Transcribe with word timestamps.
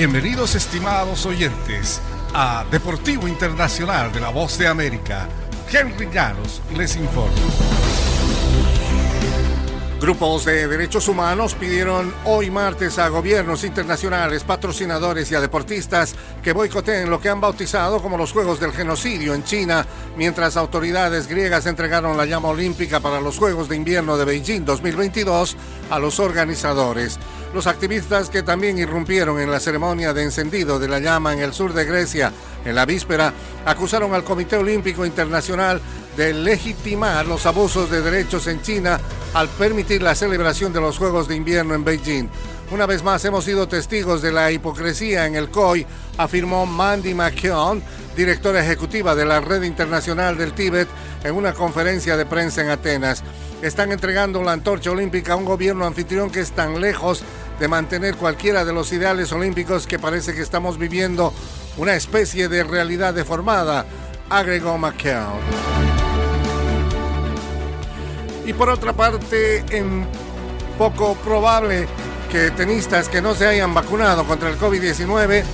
Bienvenidos 0.00 0.54
estimados 0.54 1.26
oyentes 1.26 2.00
a 2.32 2.64
Deportivo 2.70 3.28
Internacional 3.28 4.10
de 4.10 4.18
la 4.18 4.30
Voz 4.30 4.56
de 4.56 4.66
América. 4.66 5.28
Henry 5.70 6.08
Llanos 6.10 6.62
les 6.74 6.96
informa. 6.96 7.36
Grupos 10.00 10.46
de 10.46 10.66
derechos 10.66 11.06
humanos 11.06 11.54
pidieron 11.54 12.14
hoy 12.24 12.50
martes 12.50 12.98
a 12.98 13.10
gobiernos 13.10 13.62
internacionales, 13.64 14.42
patrocinadores 14.42 15.30
y 15.30 15.34
a 15.34 15.42
deportistas 15.42 16.14
que 16.42 16.54
boicoteen 16.54 17.10
lo 17.10 17.20
que 17.20 17.28
han 17.28 17.42
bautizado 17.42 18.00
como 18.00 18.16
los 18.16 18.32
Juegos 18.32 18.58
del 18.58 18.72
Genocidio 18.72 19.34
en 19.34 19.44
China, 19.44 19.84
mientras 20.16 20.56
autoridades 20.56 21.26
griegas 21.26 21.66
entregaron 21.66 22.16
la 22.16 22.24
llama 22.24 22.48
olímpica 22.48 23.00
para 23.00 23.20
los 23.20 23.36
Juegos 23.36 23.68
de 23.68 23.76
Invierno 23.76 24.16
de 24.16 24.24
Beijing 24.24 24.64
2022 24.64 25.58
a 25.90 25.98
los 25.98 26.18
organizadores. 26.18 27.18
Los 27.52 27.66
activistas 27.66 28.30
que 28.30 28.44
también 28.44 28.78
irrumpieron 28.78 29.40
en 29.40 29.50
la 29.50 29.58
ceremonia 29.58 30.14
de 30.14 30.22
encendido 30.22 30.78
de 30.78 30.86
la 30.86 31.00
llama 31.00 31.32
en 31.32 31.40
el 31.40 31.52
sur 31.52 31.72
de 31.72 31.84
Grecia 31.84 32.32
en 32.64 32.74
la 32.76 32.86
víspera 32.86 33.32
acusaron 33.66 34.14
al 34.14 34.22
Comité 34.22 34.56
Olímpico 34.56 35.04
Internacional 35.04 35.80
de 36.16 36.32
legitimar 36.32 37.26
los 37.26 37.46
abusos 37.46 37.90
de 37.90 38.02
derechos 38.02 38.46
en 38.46 38.62
China 38.62 39.00
al 39.34 39.48
permitir 39.48 40.00
la 40.00 40.14
celebración 40.14 40.72
de 40.72 40.80
los 40.80 40.96
Juegos 40.96 41.26
de 41.26 41.34
Invierno 41.34 41.74
en 41.74 41.84
Beijing. 41.84 42.28
Una 42.70 42.86
vez 42.86 43.02
más 43.02 43.24
hemos 43.24 43.44
sido 43.44 43.66
testigos 43.66 44.22
de 44.22 44.30
la 44.30 44.52
hipocresía 44.52 45.26
en 45.26 45.34
el 45.34 45.50
COI, 45.50 45.84
afirmó 46.18 46.66
Mandy 46.66 47.14
McKeown, 47.14 47.82
directora 48.16 48.62
ejecutiva 48.62 49.16
de 49.16 49.24
la 49.24 49.40
Red 49.40 49.62
Internacional 49.62 50.38
del 50.38 50.52
Tíbet, 50.52 50.88
en 51.24 51.34
una 51.34 51.52
conferencia 51.52 52.16
de 52.16 52.26
prensa 52.26 52.62
en 52.62 52.70
Atenas. 52.70 53.24
Están 53.60 53.90
entregando 53.90 54.42
la 54.42 54.52
antorcha 54.52 54.92
olímpica 54.92 55.32
a 55.32 55.36
un 55.36 55.44
gobierno 55.44 55.84
anfitrión 55.84 56.30
que 56.30 56.40
es 56.40 56.52
tan 56.52 56.80
lejos 56.80 57.24
de 57.60 57.68
mantener 57.68 58.16
cualquiera 58.16 58.64
de 58.64 58.72
los 58.72 58.90
ideales 58.90 59.30
olímpicos 59.32 59.86
que 59.86 59.98
parece 59.98 60.34
que 60.34 60.40
estamos 60.40 60.78
viviendo 60.78 61.32
una 61.76 61.94
especie 61.94 62.48
de 62.48 62.64
realidad 62.64 63.12
deformada, 63.12 63.84
agregó 64.30 64.78
McKeown. 64.78 65.38
Y 68.46 68.54
por 68.54 68.70
otra 68.70 68.94
parte, 68.94 69.62
poco 70.78 71.14
probable 71.16 71.86
que 72.32 72.50
tenistas 72.50 73.10
que 73.10 73.20
no 73.20 73.34
se 73.34 73.46
hayan 73.46 73.74
vacunado 73.74 74.24
contra 74.24 74.48
el 74.48 74.58
COVID-19 74.58 75.44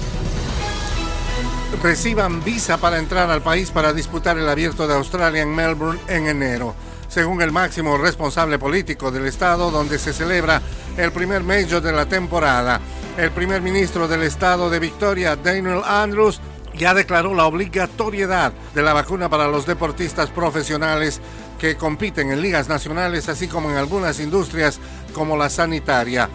reciban 1.82 2.42
visa 2.44 2.78
para 2.78 2.98
entrar 2.98 3.30
al 3.30 3.42
país 3.42 3.72
para 3.72 3.92
disputar 3.92 4.38
el 4.38 4.48
abierto 4.48 4.86
de 4.86 4.94
Australia 4.94 5.42
en 5.42 5.52
Melbourne 5.52 6.00
en 6.06 6.28
enero. 6.28 6.76
Según 7.08 7.42
el 7.42 7.50
máximo 7.50 7.98
responsable 7.98 8.58
político 8.60 9.10
del 9.10 9.26
estado 9.26 9.72
donde 9.72 9.98
se 9.98 10.12
celebra 10.12 10.62
el 10.96 11.12
primer 11.12 11.42
major 11.42 11.82
de 11.82 11.92
la 11.92 12.06
temporada, 12.06 12.80
el 13.16 13.30
primer 13.30 13.62
ministro 13.62 14.08
del 14.08 14.22
estado 14.22 14.70
de 14.70 14.78
Victoria, 14.78 15.36
Daniel 15.36 15.82
Andrews, 15.84 16.40
ya 16.74 16.94
declaró 16.94 17.34
la 17.34 17.46
obligatoriedad 17.46 18.52
de 18.74 18.82
la 18.82 18.92
vacuna 18.92 19.28
para 19.28 19.48
los 19.48 19.66
deportistas 19.66 20.30
profesionales 20.30 21.20
que 21.58 21.76
compiten 21.76 22.30
en 22.30 22.42
ligas 22.42 22.68
nacionales, 22.68 23.28
así 23.28 23.48
como 23.48 23.70
en 23.70 23.76
algunas 23.76 24.20
industrias 24.20 24.78
como 25.14 25.36
la 25.36 25.48
sanitaria. 25.48 26.28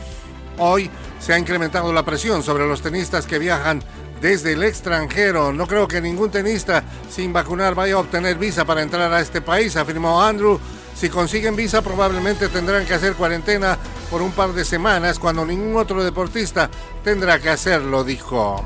Hoy 0.57 0.89
se 1.19 1.33
ha 1.33 1.39
incrementado 1.39 1.93
la 1.93 2.03
presión 2.03 2.41
sobre 2.41 2.67
los 2.67 2.81
tenistas 2.81 3.27
que 3.27 3.39
viajan 3.39 3.83
desde 4.19 4.53
el 4.53 4.63
extranjero. 4.63 5.53
No 5.53 5.67
creo 5.67 5.87
que 5.87 6.01
ningún 6.01 6.31
tenista 6.31 6.83
sin 7.09 7.33
vacunar 7.33 7.75
vaya 7.75 7.95
a 7.95 7.99
obtener 7.99 8.37
visa 8.37 8.65
para 8.65 8.81
entrar 8.81 9.11
a 9.13 9.21
este 9.21 9.41
país, 9.41 9.75
afirmó 9.75 10.21
Andrew. 10.21 10.59
Si 10.95 11.09
consiguen 11.09 11.55
visa 11.55 11.81
probablemente 11.81 12.47
tendrán 12.47 12.85
que 12.85 12.93
hacer 12.93 13.13
cuarentena 13.13 13.77
por 14.11 14.21
un 14.21 14.33
par 14.33 14.51
de 14.51 14.65
semanas 14.65 15.17
cuando 15.17 15.45
ningún 15.45 15.77
otro 15.77 16.03
deportista 16.03 16.69
tendrá 17.01 17.39
que 17.39 17.49
hacerlo, 17.49 18.03
dijo. 18.03 18.63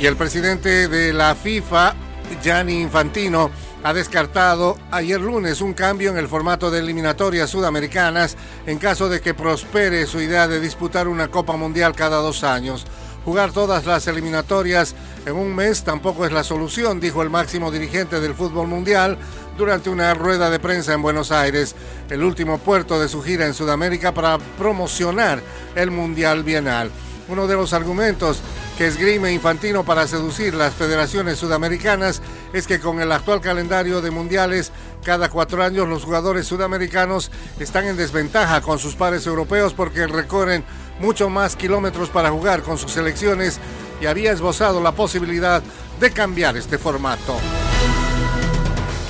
Y 0.00 0.06
el 0.06 0.16
presidente 0.16 0.88
de 0.88 1.12
la 1.12 1.36
FIFA, 1.36 1.94
Gianni 2.42 2.80
Infantino, 2.82 3.50
ha 3.84 3.92
descartado 3.92 4.76
ayer 4.90 5.20
lunes 5.20 5.60
un 5.60 5.72
cambio 5.72 6.10
en 6.10 6.18
el 6.18 6.26
formato 6.26 6.70
de 6.70 6.80
eliminatorias 6.80 7.48
sudamericanas 7.48 8.36
en 8.66 8.78
caso 8.78 9.08
de 9.08 9.20
que 9.20 9.34
prospere 9.34 10.06
su 10.06 10.20
idea 10.20 10.48
de 10.48 10.60
disputar 10.60 11.06
una 11.06 11.28
Copa 11.28 11.56
Mundial 11.56 11.94
cada 11.94 12.18
dos 12.18 12.42
años. 12.42 12.86
Jugar 13.28 13.52
todas 13.52 13.84
las 13.84 14.06
eliminatorias 14.06 14.94
en 15.26 15.34
un 15.36 15.54
mes 15.54 15.84
tampoco 15.84 16.24
es 16.24 16.32
la 16.32 16.42
solución, 16.42 16.98
dijo 16.98 17.20
el 17.20 17.28
máximo 17.28 17.70
dirigente 17.70 18.20
del 18.20 18.34
fútbol 18.34 18.68
mundial 18.68 19.18
durante 19.58 19.90
una 19.90 20.14
rueda 20.14 20.48
de 20.48 20.58
prensa 20.58 20.94
en 20.94 21.02
Buenos 21.02 21.30
Aires, 21.30 21.74
el 22.08 22.22
último 22.22 22.56
puerto 22.56 22.98
de 22.98 23.06
su 23.06 23.20
gira 23.20 23.44
en 23.44 23.52
Sudamérica 23.52 24.14
para 24.14 24.38
promocionar 24.38 25.42
el 25.74 25.90
Mundial 25.90 26.42
Bienal. 26.42 26.90
Uno 27.28 27.46
de 27.46 27.56
los 27.56 27.74
argumentos 27.74 28.40
que 28.78 28.86
esgrime 28.86 29.32
Infantino 29.32 29.84
para 29.84 30.06
seducir 30.06 30.54
las 30.54 30.72
federaciones 30.72 31.36
sudamericanas 31.36 32.22
es 32.52 32.68
que 32.68 32.78
con 32.78 33.00
el 33.00 33.10
actual 33.10 33.40
calendario 33.40 34.00
de 34.00 34.12
mundiales, 34.12 34.70
cada 35.04 35.28
cuatro 35.28 35.64
años 35.64 35.88
los 35.88 36.04
jugadores 36.04 36.46
sudamericanos 36.46 37.32
están 37.58 37.86
en 37.86 37.96
desventaja 37.96 38.60
con 38.60 38.78
sus 38.78 38.94
pares 38.94 39.26
europeos 39.26 39.74
porque 39.74 40.06
recorren 40.06 40.62
mucho 41.00 41.28
más 41.28 41.56
kilómetros 41.56 42.08
para 42.08 42.30
jugar 42.30 42.62
con 42.62 42.78
sus 42.78 42.92
selecciones 42.92 43.58
y 44.00 44.06
había 44.06 44.30
esbozado 44.30 44.80
la 44.80 44.92
posibilidad 44.92 45.60
de 45.98 46.12
cambiar 46.12 46.56
este 46.56 46.78
formato. 46.78 47.36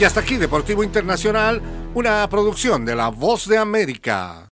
Y 0.00 0.05
hasta 0.05 0.21
aquí 0.21 0.39
Deportivo 0.39 0.83
Internacional, 0.83 1.61
una 1.93 2.27
producción 2.31 2.87
de 2.87 2.97
La 2.97 3.09
Voz 3.09 3.47
de 3.47 3.59
América. 3.59 4.47